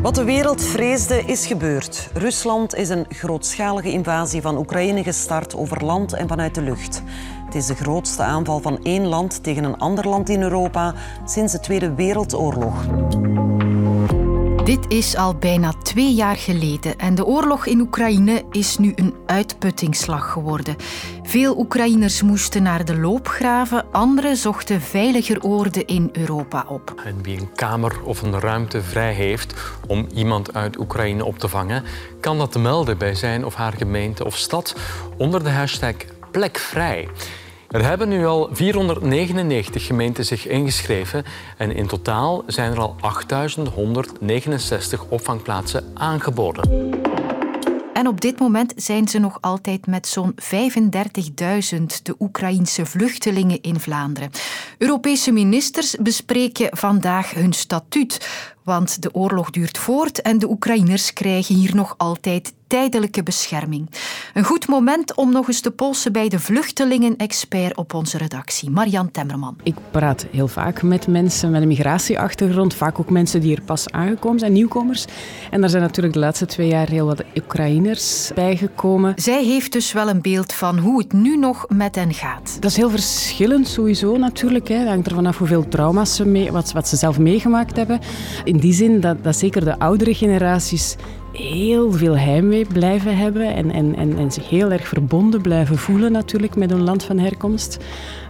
Wat 0.04 0.14
de 0.14 0.24
wereld 0.24 0.64
vreesde 0.64 1.22
is 1.24 1.46
gebeurd. 1.46 2.10
Rusland 2.14 2.74
is 2.74 2.88
een 2.88 3.06
grootschalige 3.08 3.90
invasie 3.90 4.42
van 4.42 4.56
Oekraïne 4.56 5.02
gestart 5.02 5.56
over 5.56 5.84
land 5.84 6.12
en 6.12 6.28
vanuit 6.28 6.54
de 6.54 6.62
lucht. 6.62 7.02
Het 7.44 7.54
is 7.54 7.66
de 7.66 7.74
grootste 7.74 8.22
aanval 8.22 8.60
van 8.60 8.78
één 8.82 9.06
land 9.06 9.42
tegen 9.42 9.64
een 9.64 9.78
ander 9.78 10.08
land 10.08 10.28
in 10.28 10.42
Europa 10.42 10.94
sinds 11.24 11.52
de 11.52 11.60
Tweede 11.60 11.94
Wereldoorlog. 11.94 12.86
Dit 14.64 14.92
is 14.92 15.16
al 15.16 15.34
bijna 15.34 15.72
twee 15.82 16.14
jaar 16.14 16.36
geleden 16.36 16.98
en 16.98 17.14
de 17.14 17.24
oorlog 17.24 17.66
in 17.66 17.80
Oekraïne 17.80 18.44
is 18.50 18.76
nu 18.78 18.92
een 18.94 19.14
uitputtingsslag 19.26 20.32
geworden. 20.32 20.76
Veel 21.22 21.58
Oekraïners 21.58 22.22
moesten 22.22 22.62
naar 22.62 22.84
de 22.84 22.96
loopgraven, 22.96 23.84
anderen 23.92 24.36
zochten 24.36 24.80
veiliger 24.80 25.42
oorden 25.42 25.86
in 25.86 26.08
Europa 26.12 26.64
op. 26.68 26.94
En 27.04 27.22
wie 27.22 27.40
een 27.40 27.52
kamer 27.52 28.02
of 28.04 28.22
een 28.22 28.40
ruimte 28.40 28.82
vrij 28.82 29.12
heeft 29.12 29.54
om 29.86 30.06
iemand 30.14 30.54
uit 30.54 30.78
Oekraïne 30.78 31.24
op 31.24 31.38
te 31.38 31.48
vangen, 31.48 31.84
kan 32.20 32.38
dat 32.38 32.58
melden 32.58 32.98
bij 32.98 33.14
zijn 33.14 33.44
of 33.44 33.54
haar 33.54 33.72
gemeente 33.72 34.24
of 34.24 34.36
stad 34.36 34.76
onder 35.16 35.44
de 35.44 35.50
hashtag 35.50 35.94
plekvrij. 36.30 37.08
Er 37.74 37.84
hebben 37.84 38.08
nu 38.08 38.26
al 38.26 38.48
499 38.52 39.86
gemeenten 39.86 40.24
zich 40.24 40.46
ingeschreven 40.46 41.24
en 41.58 41.76
in 41.76 41.86
totaal 41.86 42.42
zijn 42.46 42.72
er 42.72 42.78
al 42.78 42.96
8.169 43.02 45.08
opvangplaatsen 45.08 45.84
aangeboden. 45.94 46.92
En 47.92 48.06
op 48.06 48.20
dit 48.20 48.38
moment 48.38 48.72
zijn 48.76 49.08
ze 49.08 49.18
nog 49.18 49.38
altijd 49.40 49.86
met 49.86 50.06
zo'n 50.06 50.34
35.000 50.34 50.38
de 52.02 52.14
Oekraïense 52.18 52.86
vluchtelingen 52.86 53.62
in 53.62 53.80
Vlaanderen. 53.80 54.30
Europese 54.78 55.32
ministers 55.32 55.96
bespreken 56.00 56.76
vandaag 56.76 57.30
hun 57.30 57.52
statuut. 57.52 58.28
Want 58.62 59.02
de 59.02 59.14
oorlog 59.14 59.50
duurt 59.50 59.78
voort 59.78 60.22
en 60.22 60.38
de 60.38 60.48
Oekraïners 60.48 61.12
krijgen 61.12 61.54
hier 61.54 61.74
nog 61.74 61.94
altijd 61.96 62.52
tijdelijke 62.74 63.22
bescherming. 63.22 63.90
Een 64.34 64.44
goed 64.44 64.68
moment 64.68 65.14
om 65.14 65.32
nog 65.32 65.48
eens 65.48 65.60
te 65.60 65.70
polsen 65.70 66.12
bij 66.12 66.28
de 66.28 66.38
vluchtelingen-expert 66.38 67.76
op 67.76 67.94
onze 67.94 68.18
redactie, 68.18 68.70
Marian 68.70 69.10
Temmerman. 69.10 69.56
Ik 69.62 69.74
praat 69.90 70.26
heel 70.30 70.48
vaak 70.48 70.82
met 70.82 71.06
mensen 71.06 71.50
met 71.50 71.62
een 71.62 71.68
migratieachtergrond, 71.68 72.74
vaak 72.74 72.98
ook 73.00 73.10
mensen 73.10 73.40
die 73.40 73.56
er 73.56 73.62
pas 73.62 73.90
aangekomen 73.90 74.38
zijn, 74.38 74.52
nieuwkomers. 74.52 75.04
En 75.50 75.60
daar 75.60 75.70
zijn 75.70 75.82
natuurlijk 75.82 76.14
de 76.14 76.20
laatste 76.20 76.46
twee 76.46 76.68
jaar 76.68 76.88
heel 76.88 77.06
wat 77.06 77.24
Oekraïners 77.36 78.30
bijgekomen. 78.34 79.12
Zij 79.16 79.44
heeft 79.44 79.72
dus 79.72 79.92
wel 79.92 80.08
een 80.08 80.22
beeld 80.22 80.52
van 80.52 80.78
hoe 80.78 80.98
het 80.98 81.12
nu 81.12 81.36
nog 81.36 81.66
met 81.68 81.94
hen 81.94 82.14
gaat. 82.14 82.56
Dat 82.60 82.70
is 82.70 82.76
heel 82.76 82.90
verschillend 82.90 83.68
sowieso 83.68 84.16
natuurlijk. 84.16 84.68
Hè. 84.68 84.78
Dat 84.78 84.88
hangt 84.88 85.06
er 85.06 85.14
vanaf 85.14 85.38
hoeveel 85.38 85.68
trauma's 85.68 86.14
ze 86.14 86.26
mee, 86.26 86.52
wat, 86.52 86.72
wat 86.72 86.88
ze 86.88 86.96
zelf 86.96 87.18
meegemaakt 87.18 87.76
hebben. 87.76 88.00
In 88.44 88.56
die 88.56 88.72
zin 88.72 89.00
dat, 89.00 89.24
dat 89.24 89.36
zeker 89.36 89.64
de 89.64 89.78
oudere 89.78 90.14
generaties 90.14 90.96
heel 91.38 91.92
veel 91.92 92.18
heimwee 92.18 92.66
blijven 92.66 93.16
hebben 93.16 93.54
en, 93.54 93.70
en, 93.70 93.96
en, 93.96 94.18
en, 94.18 94.32
zich 94.32 94.48
heel 94.48 94.70
erg 94.70 94.88
verbonden 94.88 95.40
blijven 95.40 95.78
voelen 95.78 96.12
natuurlijk 96.12 96.56
met 96.56 96.70
hun 96.70 96.82
land 96.82 97.04
van 97.04 97.18
herkomst. 97.18 97.78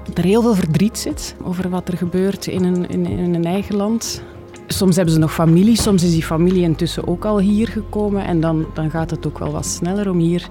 Dat 0.04 0.18
er 0.18 0.24
heel 0.24 0.42
veel 0.42 0.54
verdriet 0.54 0.98
zit 0.98 1.36
over 1.42 1.68
wat 1.70 1.88
er 1.88 1.96
gebeurt 1.96 2.46
in 2.46 2.64
een, 2.64 2.88
in, 2.88 3.06
in 3.06 3.44
eigen 3.44 3.76
land. 3.76 4.22
Soms 4.66 4.96
hebben 4.96 5.14
ze 5.14 5.20
nog 5.20 5.34
familie, 5.34 5.76
soms 5.76 6.02
is 6.02 6.10
die 6.10 6.22
familie 6.22 6.62
intussen 6.62 7.06
ook 7.08 7.24
al 7.24 7.38
hier 7.38 7.68
gekomen 7.68 8.24
en 8.24 8.40
dan, 8.40 8.66
dan 8.74 8.90
gaat 8.90 9.10
het 9.10 9.26
ook 9.26 9.38
wel 9.38 9.52
wat 9.52 9.66
sneller 9.66 10.10
om 10.10 10.18
hier 10.18 10.48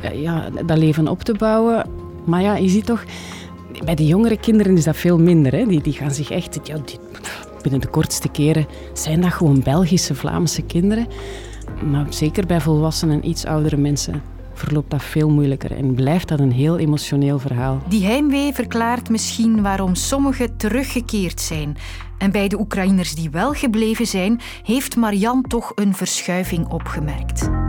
eh, 0.00 0.22
ja, 0.22 0.48
dat 0.66 0.78
leven 0.78 1.08
op 1.08 1.22
te 1.22 1.34
bouwen. 1.34 1.86
Maar 2.24 2.42
ja, 2.42 2.56
je 2.56 2.68
ziet 2.68 2.86
toch, 2.86 3.04
bij 3.84 3.94
de 3.94 4.06
jongere 4.06 4.38
kinderen 4.38 4.76
is 4.76 4.84
dat 4.84 4.96
veel 4.96 5.18
minder. 5.18 5.52
Hè? 5.52 5.66
Die, 5.66 5.80
die 5.80 5.92
gaan 5.92 6.10
zich 6.10 6.30
echt, 6.30 6.58
ja, 6.62 6.76
binnen 7.62 7.80
de 7.80 7.86
kortste 7.86 8.28
keren 8.28 8.66
zijn 8.92 9.20
dat 9.20 9.32
gewoon 9.32 9.62
Belgische, 9.62 10.14
Vlaamse 10.14 10.62
kinderen. 10.62 11.06
Maar 11.90 12.06
zeker 12.08 12.46
bij 12.46 12.60
volwassenen 12.60 13.22
en 13.22 13.28
iets 13.28 13.44
oudere 13.44 13.76
mensen 13.76 14.22
verloopt 14.58 14.90
dat 14.90 15.02
veel 15.02 15.30
moeilijker 15.30 15.76
en 15.76 15.94
blijft 15.94 16.28
dat 16.28 16.40
een 16.40 16.52
heel 16.52 16.78
emotioneel 16.78 17.38
verhaal. 17.38 17.82
Die 17.88 18.04
heimwee 18.04 18.52
verklaart 18.52 19.08
misschien 19.08 19.62
waarom 19.62 19.94
sommigen 19.94 20.56
teruggekeerd 20.56 21.40
zijn. 21.40 21.76
En 22.18 22.30
bij 22.30 22.48
de 22.48 22.58
Oekraïners 22.58 23.14
die 23.14 23.30
wel 23.30 23.52
gebleven 23.52 24.06
zijn, 24.06 24.40
heeft 24.62 24.96
Marian 24.96 25.42
toch 25.42 25.72
een 25.74 25.94
verschuiving 25.94 26.68
opgemerkt 26.68 27.67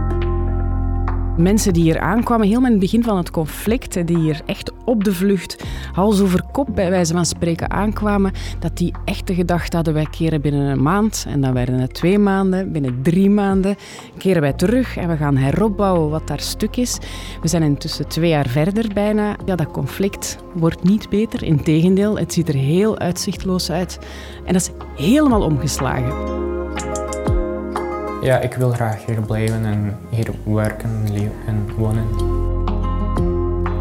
mensen 1.39 1.74
die 1.74 1.84
hier 1.84 2.00
aankwamen, 2.00 2.48
helemaal 2.48 2.72
in 2.72 2.72
het 2.72 2.81
begin 2.81 3.03
van 3.03 3.17
het 3.17 3.31
conflict, 3.31 4.08
die 4.08 4.17
hier 4.17 4.41
echt 4.46 4.72
op 4.86 5.03
de 5.03 5.13
vlucht, 5.13 5.63
hals 5.91 6.22
over 6.22 6.43
kop 6.51 6.67
bij 6.75 6.89
wijze 6.89 7.13
van 7.13 7.25
spreken 7.25 7.72
aankwamen, 7.72 8.31
dat 8.60 8.77
die 8.77 8.93
echt 9.05 9.27
de 9.27 9.34
gedachte 9.34 9.75
hadden, 9.75 9.93
wij 9.93 10.08
keren 10.10 10.41
binnen 10.41 10.65
een 10.65 10.81
maand. 10.81 11.25
En 11.27 11.41
dan 11.41 11.53
werden 11.53 11.79
het 11.79 11.93
twee 11.93 12.19
maanden, 12.19 12.72
binnen 12.72 13.00
drie 13.01 13.29
maanden 13.29 13.75
keren 14.17 14.41
wij 14.41 14.53
terug 14.53 14.98
en 14.98 15.08
we 15.08 15.17
gaan 15.17 15.36
heropbouwen 15.36 16.10
wat 16.10 16.27
daar 16.27 16.39
stuk 16.39 16.75
is. 16.75 16.98
We 17.41 17.48
zijn 17.48 17.63
intussen 17.63 18.08
twee 18.08 18.29
jaar 18.29 18.48
verder 18.48 18.93
bijna. 18.93 19.36
Ja, 19.46 19.55
dat 19.55 19.72
conflict 19.72 20.38
wordt 20.53 20.84
niet 20.84 21.10
beter. 21.10 21.43
Integendeel, 21.43 22.17
het 22.17 22.34
ziet 22.34 22.48
er 22.48 22.55
heel 22.55 22.98
uitzichtloos 22.98 23.72
uit. 23.72 24.00
En 24.46 24.53
dat 24.53 24.62
is 24.62 24.72
helemaal 25.05 25.41
omgeslagen. 25.41 26.38
Ja, 28.21 28.39
ik 28.39 28.53
wil 28.53 28.69
graag 28.69 29.05
hier 29.05 29.21
blijven 29.21 29.65
en 29.65 29.97
hier 30.09 30.31
werken 30.43 31.05
en 31.45 31.67
wonen. 31.77 32.05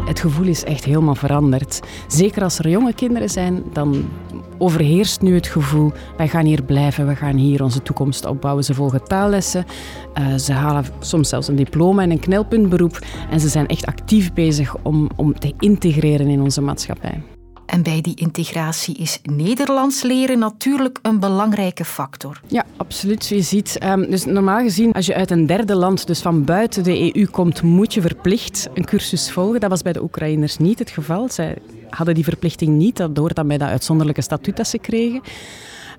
Het 0.05 0.19
gevoel 0.19 0.45
is 0.45 0.63
echt 0.63 0.83
helemaal 0.83 1.15
veranderd. 1.15 1.79
Zeker 2.07 2.43
als 2.43 2.59
er 2.59 2.69
jonge 2.69 2.93
kinderen 2.93 3.29
zijn, 3.29 3.63
dan 3.73 4.09
overheerst 4.57 5.21
nu 5.21 5.35
het 5.35 5.47
gevoel, 5.47 5.91
wij 6.17 6.27
gaan 6.27 6.45
hier 6.45 6.63
blijven, 6.63 7.07
we 7.07 7.15
gaan 7.15 7.35
hier 7.35 7.63
onze 7.63 7.81
toekomst 7.81 8.25
opbouwen. 8.25 8.63
Ze 8.63 8.73
volgen 8.73 9.03
taallessen, 9.03 9.65
uh, 10.19 10.35
ze 10.35 10.53
halen 10.53 10.85
soms 10.99 11.29
zelfs 11.29 11.47
een 11.47 11.55
diploma 11.55 12.01
en 12.01 12.11
een 12.11 12.19
knelpuntberoep 12.19 12.99
en 13.29 13.39
ze 13.39 13.47
zijn 13.47 13.67
echt 13.67 13.85
actief 13.85 14.33
bezig 14.33 14.75
om, 14.81 15.09
om 15.15 15.39
te 15.39 15.53
integreren 15.59 16.27
in 16.27 16.41
onze 16.41 16.61
maatschappij. 16.61 17.21
En 17.69 17.83
bij 17.83 18.01
die 18.01 18.15
integratie 18.15 18.95
is 18.95 19.19
Nederlands 19.23 20.01
leren 20.01 20.39
natuurlijk 20.39 20.99
een 21.01 21.19
belangrijke 21.19 21.85
factor. 21.85 22.41
Ja, 22.47 22.65
absoluut. 22.77 23.27
Je 23.27 23.41
ziet, 23.41 23.79
um, 23.83 24.09
dus 24.09 24.25
normaal 24.25 24.61
gezien, 24.61 24.91
als 24.91 25.05
je 25.05 25.15
uit 25.15 25.31
een 25.31 25.45
derde 25.45 25.75
land, 25.75 26.07
dus 26.07 26.21
van 26.21 26.43
buiten 26.43 26.83
de 26.83 27.15
EU 27.15 27.25
komt, 27.25 27.61
moet 27.61 27.93
je 27.93 28.01
verplicht 28.01 28.69
een 28.73 28.85
cursus 28.85 29.31
volgen. 29.31 29.59
Dat 29.59 29.69
was 29.69 29.81
bij 29.81 29.93
de 29.93 30.01
Oekraïners 30.01 30.57
niet 30.57 30.79
het 30.79 30.89
geval. 30.89 31.29
Zij 31.29 31.57
hadden 31.89 32.15
die 32.15 32.23
verplichting 32.23 32.77
niet. 32.77 32.97
Dat 32.97 33.17
hoort 33.17 33.35
dan 33.35 33.47
bij 33.47 33.57
dat 33.57 33.69
uitzonderlijke 33.69 34.21
statuut 34.21 34.57
dat 34.57 34.67
ze 34.67 34.77
kregen. 34.77 35.21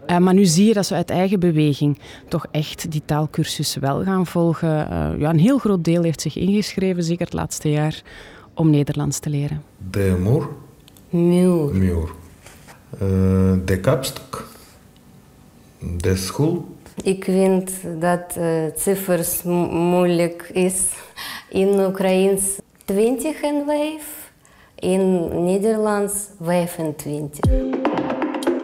Uh, 0.06 0.18
maar 0.18 0.34
nu 0.34 0.44
zie 0.44 0.66
je 0.66 0.74
dat 0.74 0.86
ze 0.86 0.94
uit 0.94 1.10
eigen 1.10 1.40
beweging 1.40 1.98
toch 2.28 2.46
echt 2.50 2.90
die 2.90 3.02
taalkursus 3.04 3.76
wel 3.76 4.02
gaan 4.02 4.26
volgen. 4.26 4.88
Uh, 4.90 5.20
ja, 5.20 5.30
een 5.30 5.38
heel 5.38 5.58
groot 5.58 5.84
deel 5.84 6.02
heeft 6.02 6.20
zich 6.20 6.36
ingeschreven, 6.36 7.02
zeker 7.02 7.24
het 7.24 7.34
laatste 7.34 7.70
jaar, 7.70 8.02
om 8.54 8.70
Nederlands 8.70 9.18
te 9.18 9.30
leren. 9.30 9.62
De 9.90 10.18
Moer 10.22 10.48
Muur. 11.10 11.74
Muur. 11.74 12.10
Uh, 13.02 13.58
de 13.64 13.80
kapstok. 13.80 14.48
De 15.78 16.16
school. 16.16 16.76
Ik 17.02 17.24
vind 17.24 17.72
dat 17.98 18.36
uh, 18.38 18.64
cijfers 18.76 19.42
moeilijk 19.42 20.50
is. 20.52 20.82
In 21.48 21.68
Oekraïens 21.80 22.42
20 22.84 23.42
en 23.42 23.62
5. 23.66 24.32
In 24.74 25.28
Nederlands 25.44 26.14
25. 26.40 27.50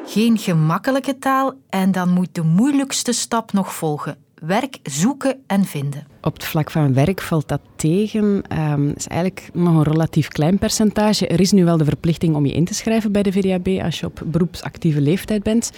Geen 0.07 0.38
gemakkelijke 0.38 1.19
taal 1.19 1.53
en 1.69 1.93
dan 1.93 2.09
moet 2.09 2.35
de 2.35 2.43
moeilijkste 2.43 3.12
stap 3.12 3.53
nog 3.53 3.75
volgen 3.75 4.25
werk 4.43 4.78
zoeken 4.83 5.37
en 5.47 5.64
vinden? 5.64 6.07
Op 6.23 6.35
het 6.35 6.45
vlak 6.45 6.71
van 6.71 6.95
werk 6.95 7.21
valt 7.21 7.49
dat 7.49 7.61
tegen. 7.76 8.43
Um, 8.73 8.93
is 8.97 9.07
eigenlijk 9.07 9.50
nog 9.52 9.75
een 9.75 9.93
relatief 9.93 10.28
klein 10.28 10.59
percentage. 10.59 11.26
Er 11.26 11.40
is 11.40 11.52
nu 11.52 11.64
wel 11.64 11.76
de 11.76 11.85
verplichting 11.85 12.35
om 12.35 12.47
je 12.47 12.52
in 12.52 12.64
te 12.64 12.75
schrijven 12.75 13.12
bij 13.12 13.23
de 13.23 13.33
VDAB 13.33 13.69
als 13.83 14.00
je 14.00 14.07
op 14.07 14.23
beroepsactieve 14.25 15.00
leeftijd 15.00 15.43
bent. 15.43 15.71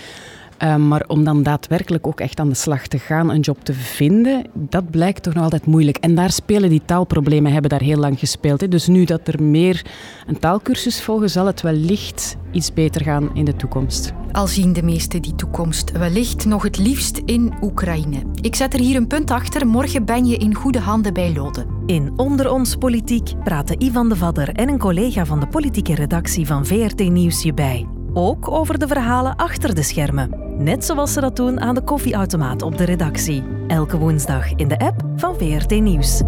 Ehm, 0.59 0.89
maar 0.89 1.05
om 1.07 1.25
dan 1.25 1.43
daadwerkelijk 1.43 2.07
ook 2.07 2.21
echt 2.21 2.41
aan 2.41 2.49
de 2.49 2.55
slag 2.55 2.87
te 2.87 2.99
gaan, 2.99 3.31
een 3.31 3.41
job 3.41 3.65
te 3.65 3.75
vinden, 3.75 4.45
dat 4.55 4.91
blijkt 4.91 5.23
toch 5.23 5.35
nog 5.35 5.43
altijd 5.43 5.67
moeilijk. 5.67 5.97
En 5.97 6.15
daar 6.15 6.31
spelen 6.31 6.71
die 6.71 6.83
taalproblemen, 6.85 7.53
hebben 7.53 7.71
daar 7.71 7.83
heel 7.83 7.99
lang 7.99 8.19
gespeeld. 8.19 8.61
Hè. 8.61 8.69
Dus 8.69 8.87
nu 8.87 9.05
dat 9.05 9.29
er 9.29 9.43
meer 9.43 9.87
een 10.27 10.39
taalkursus 10.39 11.03
volgen, 11.03 11.31
zal 11.31 11.47
het 11.47 11.61
wellicht 11.61 12.37
iets 12.53 12.73
beter 12.73 13.03
gaan 13.03 13.31
in 13.35 13.45
de 13.45 13.57
toekomst. 13.57 14.13
Al 14.33 14.47
zien 14.47 14.73
de 14.73 14.83
meesten 14.83 15.23
die 15.23 15.35
toekomst 15.35 15.93
wellicht 15.93 16.45
nog 16.45 16.63
het 16.63 16.79
liefst 16.79 17.21
in 17.25 17.53
Oekraïne. 17.63 18.23
Ik 18.41 18.55
zet 18.55 18.75
er 18.75 18.81
hier 18.81 18.97
een 18.97 19.07
punt 19.07 19.31
achter. 19.31 19.67
Morgen 19.67 20.05
ben 20.05 20.27
je 20.27 20.37
in 20.37 20.55
goede 20.55 20.81
handen 20.81 21.15
bij 21.15 21.33
Lode. 21.35 21.67
In 21.87 22.13
Onder 22.17 22.51
ons 22.51 22.77
Politiek 22.77 23.33
praten 23.45 23.83
Ivan 23.83 24.09
de 24.09 24.17
Vadder 24.17 24.53
en 24.53 24.69
een 24.69 24.79
collega 24.79 25.25
van 25.25 25.41
de 25.41 25.47
politieke 25.47 25.95
redactie 25.95 26.47
van 26.47 26.67
VRT 26.67 26.99
Nieuws 26.99 27.43
je 27.43 27.55
bij. 27.55 27.87
Ook 28.13 28.51
over 28.51 28.79
de 28.79 28.87
verhalen 28.87 29.37
achter 29.37 29.75
de 29.75 29.83
schermen. 29.83 30.48
Net 30.59 30.85
zoals 30.85 31.13
ze 31.13 31.21
dat 31.21 31.37
doen 31.37 31.61
aan 31.61 31.75
de 31.75 31.83
koffieautomaat 31.83 32.63
op 32.63 32.79
de 32.79 32.85
redactie. 32.85 33.43
Elke 33.67 33.99
woensdag 33.99 34.53
in 34.55 34.69
de 34.69 34.79
app 34.79 35.03
van 35.17 35.37
VRT 35.37 35.71
Nieuws. 35.71 36.23